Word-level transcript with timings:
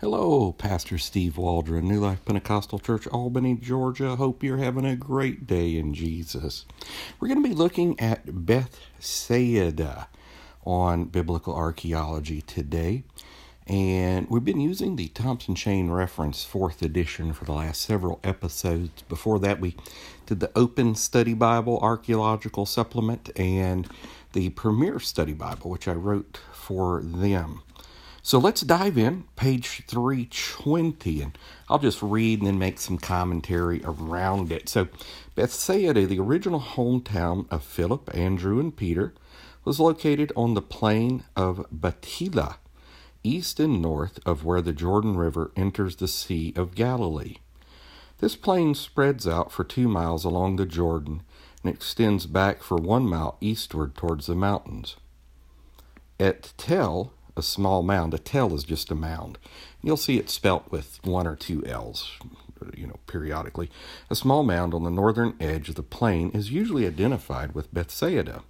Hello, 0.00 0.50
Pastor 0.50 0.98
Steve 0.98 1.38
Waldron, 1.38 1.86
New 1.86 2.00
Life 2.00 2.24
Pentecostal 2.24 2.80
Church, 2.80 3.06
Albany, 3.06 3.54
Georgia. 3.54 4.16
Hope 4.16 4.42
you're 4.42 4.56
having 4.56 4.84
a 4.84 4.96
great 4.96 5.46
day 5.46 5.76
in 5.76 5.94
Jesus. 5.94 6.66
We're 7.18 7.28
going 7.28 7.40
to 7.40 7.48
be 7.48 7.54
looking 7.54 7.98
at 8.00 8.44
Bethsaida 8.44 10.08
on 10.64 11.04
biblical 11.04 11.54
archaeology 11.54 12.42
today. 12.42 13.04
And 13.68 14.28
we've 14.28 14.44
been 14.44 14.60
using 14.60 14.96
the 14.96 15.08
Thompson 15.08 15.54
Chain 15.54 15.92
Reference, 15.92 16.44
fourth 16.44 16.82
edition, 16.82 17.32
for 17.32 17.44
the 17.44 17.52
last 17.52 17.80
several 17.80 18.18
episodes. 18.24 19.02
Before 19.02 19.38
that, 19.38 19.60
we 19.60 19.76
did 20.26 20.40
the 20.40 20.50
Open 20.56 20.96
Study 20.96 21.34
Bible 21.34 21.78
Archaeological 21.78 22.66
Supplement 22.66 23.30
and 23.36 23.88
the 24.32 24.50
Premier 24.50 24.98
Study 24.98 25.34
Bible, 25.34 25.70
which 25.70 25.86
I 25.86 25.94
wrote 25.94 26.40
for 26.52 27.00
them. 27.00 27.62
So 28.26 28.38
let's 28.38 28.62
dive 28.62 28.96
in, 28.96 29.24
page 29.36 29.82
320, 29.86 31.20
and 31.20 31.38
I'll 31.68 31.78
just 31.78 32.00
read 32.00 32.38
and 32.38 32.46
then 32.46 32.58
make 32.58 32.78
some 32.78 32.96
commentary 32.96 33.82
around 33.84 34.50
it. 34.50 34.66
So, 34.66 34.88
Bethsaida, 35.34 36.06
the 36.06 36.20
original 36.20 36.60
hometown 36.60 37.46
of 37.50 37.62
Philip, 37.62 38.10
Andrew, 38.16 38.58
and 38.58 38.74
Peter, 38.74 39.12
was 39.66 39.78
located 39.78 40.32
on 40.34 40.54
the 40.54 40.62
plain 40.62 41.24
of 41.36 41.66
Batila, 41.70 42.56
east 43.22 43.60
and 43.60 43.82
north 43.82 44.18
of 44.24 44.42
where 44.42 44.62
the 44.62 44.72
Jordan 44.72 45.18
River 45.18 45.52
enters 45.54 45.96
the 45.96 46.08
Sea 46.08 46.54
of 46.56 46.74
Galilee. 46.74 47.36
This 48.20 48.36
plain 48.36 48.74
spreads 48.74 49.28
out 49.28 49.52
for 49.52 49.64
two 49.64 49.86
miles 49.86 50.24
along 50.24 50.56
the 50.56 50.64
Jordan 50.64 51.20
and 51.62 51.74
extends 51.74 52.24
back 52.24 52.62
for 52.62 52.78
one 52.78 53.06
mile 53.06 53.36
eastward 53.42 53.94
towards 53.94 54.28
the 54.28 54.34
mountains. 54.34 54.96
At 56.18 56.54
Tel, 56.56 57.12
a 57.36 57.42
small 57.42 57.82
mound. 57.82 58.14
A 58.14 58.18
tell 58.18 58.54
is 58.54 58.64
just 58.64 58.90
a 58.90 58.94
mound. 58.94 59.38
You'll 59.82 59.96
see 59.96 60.18
it 60.18 60.30
spelt 60.30 60.70
with 60.70 61.00
one 61.04 61.26
or 61.26 61.36
two 61.36 61.64
L's, 61.66 62.18
you 62.76 62.86
know, 62.86 62.98
periodically. 63.06 63.70
A 64.10 64.14
small 64.14 64.42
mound 64.42 64.74
on 64.74 64.84
the 64.84 64.90
northern 64.90 65.34
edge 65.40 65.68
of 65.68 65.74
the 65.74 65.82
plain 65.82 66.30
is 66.30 66.50
usually 66.50 66.86
identified 66.86 67.54
with 67.54 67.72
Bethsaida. 67.72 68.42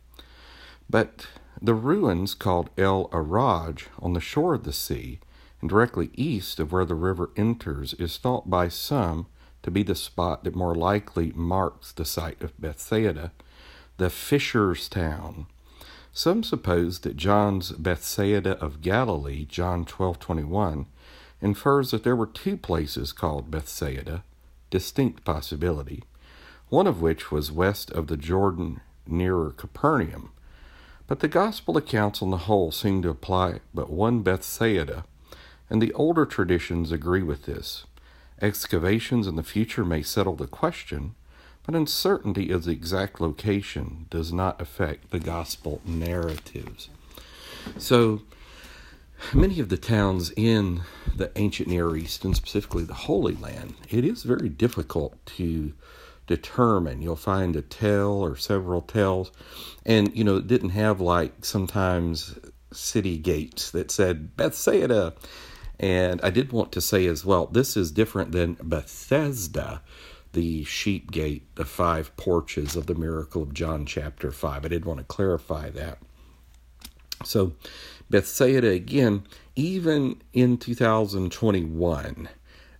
But 0.88 1.26
the 1.60 1.74
ruins 1.74 2.34
called 2.34 2.70
El 2.76 3.08
Araj 3.08 3.86
on 3.98 4.12
the 4.12 4.20
shore 4.20 4.54
of 4.54 4.64
the 4.64 4.72
sea 4.72 5.20
and 5.60 5.70
directly 5.70 6.10
east 6.14 6.60
of 6.60 6.72
where 6.72 6.84
the 6.84 6.94
river 6.94 7.30
enters 7.36 7.94
is 7.94 8.18
thought 8.18 8.50
by 8.50 8.68
some 8.68 9.26
to 9.62 9.70
be 9.70 9.82
the 9.82 9.94
spot 9.94 10.44
that 10.44 10.54
more 10.54 10.74
likely 10.74 11.32
marks 11.34 11.90
the 11.90 12.04
site 12.04 12.42
of 12.42 12.60
Bethsaida, 12.60 13.32
the 13.96 14.10
fisher's 14.10 14.90
town 14.90 15.46
some 16.16 16.44
suppose 16.44 17.00
that 17.00 17.16
John's 17.16 17.72
Bethsaida 17.72 18.52
of 18.58 18.80
Galilee, 18.80 19.44
John 19.44 19.84
12:21, 19.84 20.86
infers 21.42 21.90
that 21.90 22.04
there 22.04 22.14
were 22.14 22.28
two 22.28 22.56
places 22.56 23.12
called 23.12 23.50
Bethsaida, 23.50 24.22
distinct 24.70 25.24
possibility, 25.24 26.04
one 26.68 26.86
of 26.86 27.02
which 27.02 27.32
was 27.32 27.50
west 27.50 27.90
of 27.90 28.06
the 28.06 28.16
Jordan 28.16 28.80
nearer 29.08 29.50
Capernaum. 29.50 30.30
But 31.08 31.18
the 31.18 31.28
gospel 31.28 31.76
accounts 31.76 32.22
on 32.22 32.30
the 32.30 32.46
whole 32.46 32.70
seem 32.70 33.02
to 33.02 33.10
apply 33.10 33.60
but 33.74 33.90
one 33.90 34.22
Bethsaida, 34.22 35.04
and 35.68 35.82
the 35.82 35.92
older 35.94 36.24
traditions 36.24 36.92
agree 36.92 37.24
with 37.24 37.42
this. 37.42 37.86
Excavations 38.40 39.26
in 39.26 39.34
the 39.34 39.42
future 39.42 39.84
may 39.84 40.02
settle 40.02 40.36
the 40.36 40.46
question, 40.46 41.16
but 41.64 41.74
uncertainty 41.74 42.50
of 42.50 42.64
the 42.64 42.72
exact 42.72 43.20
location 43.20 44.06
does 44.10 44.32
not 44.32 44.60
affect 44.60 45.10
the 45.10 45.18
gospel 45.18 45.80
narratives. 45.84 46.88
So, 47.78 48.22
many 49.32 49.58
of 49.60 49.70
the 49.70 49.78
towns 49.78 50.32
in 50.36 50.82
the 51.16 51.32
ancient 51.36 51.68
Near 51.68 51.96
East, 51.96 52.24
and 52.24 52.36
specifically 52.36 52.84
the 52.84 52.94
Holy 52.94 53.34
Land, 53.34 53.74
it 53.88 54.04
is 54.04 54.22
very 54.22 54.48
difficult 54.48 55.24
to 55.26 55.72
determine. 56.26 57.02
You'll 57.02 57.16
find 57.16 57.56
a 57.56 57.62
tell 57.62 58.12
or 58.12 58.36
several 58.36 58.82
tells, 58.82 59.32
and 59.86 60.14
you 60.14 60.24
know, 60.24 60.36
it 60.36 60.46
didn't 60.46 60.70
have 60.70 61.00
like 61.00 61.44
sometimes 61.44 62.38
city 62.72 63.16
gates 63.18 63.70
that 63.70 63.90
said 63.90 64.36
Bethsaida. 64.36 65.14
And 65.80 66.20
I 66.22 66.30
did 66.30 66.52
want 66.52 66.72
to 66.72 66.80
say 66.80 67.06
as 67.06 67.24
well, 67.24 67.46
this 67.46 67.76
is 67.76 67.90
different 67.90 68.32
than 68.32 68.56
Bethesda, 68.62 69.82
the 70.34 70.64
sheep 70.64 71.10
gate, 71.10 71.54
the 71.54 71.64
five 71.64 72.14
porches 72.16 72.76
of 72.76 72.86
the 72.86 72.94
miracle 72.94 73.42
of 73.42 73.54
John 73.54 73.86
chapter 73.86 74.30
5. 74.30 74.64
I 74.64 74.68
did 74.68 74.84
want 74.84 74.98
to 74.98 75.04
clarify 75.04 75.70
that. 75.70 75.98
So, 77.24 77.54
Bethsaida, 78.10 78.68
again, 78.68 79.26
even 79.56 80.20
in 80.32 80.58
2021, 80.58 82.28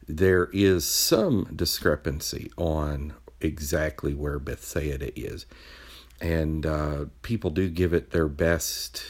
there 0.07 0.51
is 0.53 0.85
some 0.85 1.49
discrepancy 1.55 2.51
on 2.59 3.15
exactly 3.41 4.13
where 4.13 4.39
Bethsaida 4.39 5.19
is. 5.19 5.47
And 6.21 6.67
uh, 6.67 7.07
people 7.23 7.51
do 7.51 7.69
give 7.71 7.95
it 7.95 8.11
their 8.11 8.29
best 8.29 9.05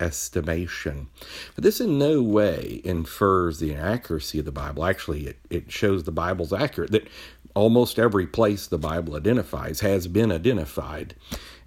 estimation. 0.00 1.08
But 1.54 1.64
this 1.64 1.80
in 1.80 1.98
no 1.98 2.22
way 2.22 2.80
infers 2.84 3.58
the 3.58 3.72
inaccuracy 3.72 4.40
of 4.40 4.44
the 4.44 4.52
Bible. 4.52 4.84
Actually, 4.84 5.26
it, 5.28 5.38
it 5.50 5.72
shows 5.72 6.04
the 6.04 6.12
Bible's 6.12 6.52
accurate, 6.52 6.90
that 6.92 7.08
almost 7.54 7.98
every 7.98 8.26
place 8.26 8.66
the 8.66 8.78
Bible 8.78 9.16
identifies 9.16 9.80
has 9.80 10.06
been 10.06 10.30
identified. 10.30 11.14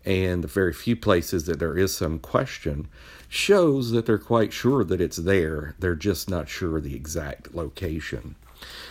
And 0.06 0.44
the 0.44 0.48
very 0.48 0.72
few 0.74 0.96
places 0.96 1.46
that 1.46 1.60
there 1.60 1.78
is 1.78 1.96
some 1.96 2.20
question 2.20 2.88
shows 3.28 3.92
that 3.92 4.06
they're 4.06 4.18
quite 4.18 4.54
sure 4.54 4.84
that 4.86 5.02
it's 5.02 5.18
there. 5.18 5.76
They're 5.80 5.96
just 5.96 6.30
not 6.30 6.48
sure 6.48 6.80
the 6.80 6.96
exact 6.96 7.54
location. 7.54 8.36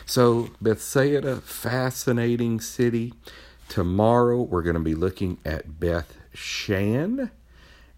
So, 0.05 0.51
Bethsaida, 0.61 1.37
fascinating 1.37 2.61
city. 2.61 3.15
Tomorrow 3.69 4.43
we're 4.43 4.63
going 4.63 4.75
to 4.75 4.81
be 4.81 4.95
looking 4.95 5.39
at 5.45 5.81
Beth 5.81 6.17
Shan 6.35 7.31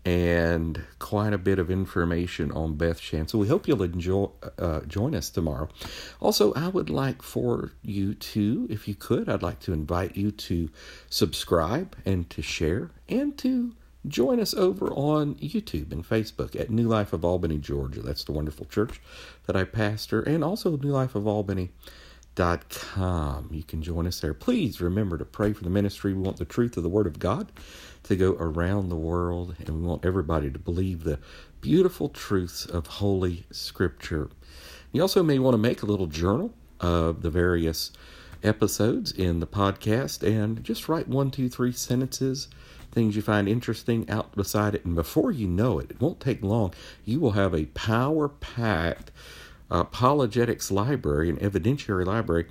and 0.04 0.82
quite 0.98 1.32
a 1.32 1.38
bit 1.38 1.58
of 1.58 1.70
information 1.70 2.50
on 2.52 2.76
Beth 2.76 2.98
Shan. 2.98 3.28
So 3.28 3.38
we 3.38 3.48
hope 3.48 3.68
you'll 3.68 3.82
enjoy 3.82 4.30
uh, 4.58 4.80
join 4.80 5.14
us 5.14 5.30
tomorrow. 5.30 5.68
Also, 6.20 6.52
I 6.54 6.68
would 6.68 6.90
like 6.90 7.22
for 7.22 7.72
you 7.82 8.14
to, 8.14 8.66
if 8.70 8.88
you 8.88 8.94
could, 8.94 9.28
I'd 9.28 9.42
like 9.42 9.60
to 9.60 9.72
invite 9.72 10.16
you 10.16 10.30
to 10.30 10.70
subscribe 11.10 11.96
and 12.04 12.28
to 12.30 12.42
share 12.42 12.90
and 13.08 13.36
to 13.38 13.74
join 14.06 14.40
us 14.40 14.54
over 14.54 14.88
on 14.92 15.34
YouTube 15.36 15.92
and 15.92 16.08
Facebook 16.08 16.58
at 16.58 16.70
New 16.70 16.88
Life 16.88 17.12
of 17.12 17.24
Albany, 17.24 17.58
Georgia. 17.58 18.00
That's 18.00 18.24
the 18.24 18.32
wonderful 18.32 18.66
church 18.66 19.00
that 19.46 19.56
I 19.56 19.64
pastor, 19.64 20.22
and 20.22 20.42
also 20.42 20.76
New 20.76 20.90
Life 20.90 21.14
of 21.14 21.26
Albany 21.26 21.70
com. 22.38 23.48
You 23.50 23.64
can 23.64 23.82
join 23.82 24.06
us 24.06 24.20
there. 24.20 24.32
Please 24.32 24.80
remember 24.80 25.18
to 25.18 25.24
pray 25.24 25.52
for 25.52 25.64
the 25.64 25.70
ministry. 25.70 26.14
We 26.14 26.22
want 26.22 26.36
the 26.36 26.44
truth 26.44 26.76
of 26.76 26.84
the 26.84 26.88
Word 26.88 27.08
of 27.08 27.18
God 27.18 27.50
to 28.04 28.14
go 28.14 28.36
around 28.38 28.88
the 28.88 28.96
world, 28.96 29.56
and 29.58 29.68
we 29.68 29.86
want 29.86 30.04
everybody 30.04 30.48
to 30.50 30.58
believe 30.58 31.02
the 31.02 31.18
beautiful 31.60 32.08
truths 32.08 32.64
of 32.64 32.86
Holy 32.86 33.44
Scripture. 33.50 34.30
You 34.92 35.02
also 35.02 35.22
may 35.22 35.40
want 35.40 35.54
to 35.54 35.58
make 35.58 35.82
a 35.82 35.86
little 35.86 36.06
journal 36.06 36.54
of 36.80 37.22
the 37.22 37.30
various 37.30 37.90
episodes 38.44 39.10
in 39.10 39.40
the 39.40 39.46
podcast 39.46 40.22
and 40.22 40.62
just 40.62 40.88
write 40.88 41.08
one, 41.08 41.32
two, 41.32 41.48
three 41.48 41.72
sentences, 41.72 42.46
things 42.92 43.16
you 43.16 43.22
find 43.22 43.48
interesting 43.48 44.08
out 44.08 44.36
beside 44.36 44.76
it. 44.76 44.84
And 44.84 44.94
before 44.94 45.32
you 45.32 45.48
know 45.48 45.80
it, 45.80 45.90
it 45.90 46.00
won't 46.00 46.20
take 46.20 46.42
long, 46.42 46.72
you 47.04 47.18
will 47.18 47.32
have 47.32 47.52
a 47.52 47.66
power 47.66 48.28
packed 48.28 49.10
apologetics 49.70 50.70
library, 50.70 51.28
an 51.28 51.36
evidentiary 51.38 52.04
library, 52.04 52.46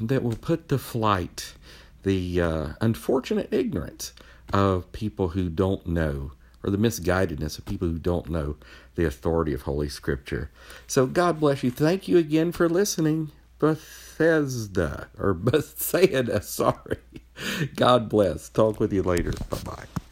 that 0.00 0.22
will 0.22 0.36
put 0.36 0.68
to 0.68 0.78
flight 0.78 1.54
the 2.02 2.40
uh, 2.40 2.68
unfortunate 2.80 3.48
ignorance 3.52 4.12
of 4.52 4.90
people 4.92 5.28
who 5.28 5.48
don't 5.48 5.86
know, 5.86 6.32
or 6.62 6.70
the 6.70 6.78
misguidedness 6.78 7.58
of 7.58 7.64
people 7.64 7.88
who 7.88 7.98
don't 7.98 8.28
know 8.28 8.56
the 8.94 9.04
authority 9.04 9.52
of 9.52 9.62
Holy 9.62 9.88
Scripture. 9.88 10.50
So 10.86 11.06
God 11.06 11.40
bless 11.40 11.62
you. 11.62 11.70
Thank 11.70 12.08
you 12.08 12.18
again 12.18 12.52
for 12.52 12.68
listening. 12.68 13.30
Bethesda, 13.58 15.08
or 15.18 15.34
Bethsaida, 15.34 16.42
sorry. 16.42 16.98
God 17.74 18.08
bless. 18.08 18.48
Talk 18.48 18.78
with 18.78 18.92
you 18.92 19.02
later. 19.02 19.32
Bye 19.50 19.58
bye. 19.64 20.03